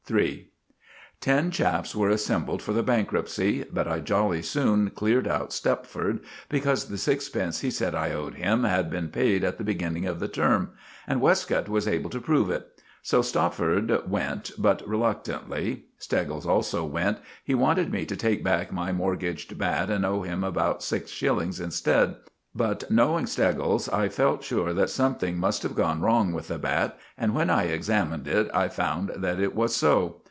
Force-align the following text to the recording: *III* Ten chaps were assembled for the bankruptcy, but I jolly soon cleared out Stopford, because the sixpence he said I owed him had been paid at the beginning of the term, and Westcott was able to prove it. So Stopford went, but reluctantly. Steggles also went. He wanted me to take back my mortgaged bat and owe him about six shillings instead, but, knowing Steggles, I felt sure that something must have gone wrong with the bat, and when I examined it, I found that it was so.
*III* 0.11 0.49
Ten 1.21 1.51
chaps 1.51 1.95
were 1.95 2.09
assembled 2.09 2.61
for 2.61 2.73
the 2.73 2.83
bankruptcy, 2.83 3.63
but 3.71 3.87
I 3.87 4.01
jolly 4.01 4.41
soon 4.41 4.89
cleared 4.89 5.25
out 5.25 5.53
Stopford, 5.53 6.19
because 6.49 6.89
the 6.89 6.97
sixpence 6.97 7.61
he 7.61 7.71
said 7.71 7.95
I 7.95 8.11
owed 8.11 8.33
him 8.35 8.65
had 8.65 8.89
been 8.89 9.07
paid 9.07 9.45
at 9.45 9.57
the 9.57 9.63
beginning 9.63 10.05
of 10.05 10.19
the 10.19 10.27
term, 10.27 10.71
and 11.07 11.21
Westcott 11.21 11.69
was 11.69 11.87
able 11.87 12.09
to 12.09 12.19
prove 12.19 12.49
it. 12.49 12.67
So 13.01 13.21
Stopford 13.21 14.01
went, 14.09 14.51
but 14.57 14.85
reluctantly. 14.85 15.85
Steggles 15.97 16.45
also 16.45 16.83
went. 16.83 17.19
He 17.45 17.55
wanted 17.55 17.89
me 17.89 18.05
to 18.07 18.17
take 18.17 18.43
back 18.43 18.69
my 18.73 18.91
mortgaged 18.91 19.57
bat 19.57 19.89
and 19.89 20.05
owe 20.05 20.23
him 20.23 20.43
about 20.43 20.83
six 20.83 21.09
shillings 21.09 21.61
instead, 21.61 22.17
but, 22.53 22.91
knowing 22.91 23.27
Steggles, 23.27 23.87
I 23.87 24.09
felt 24.09 24.43
sure 24.43 24.73
that 24.73 24.89
something 24.89 25.37
must 25.37 25.63
have 25.63 25.73
gone 25.73 26.01
wrong 26.01 26.33
with 26.33 26.49
the 26.49 26.57
bat, 26.59 26.97
and 27.17 27.33
when 27.33 27.49
I 27.49 27.63
examined 27.67 28.27
it, 28.27 28.51
I 28.53 28.67
found 28.67 29.09
that 29.15 29.39
it 29.39 29.55
was 29.55 29.73
so. 29.73 30.17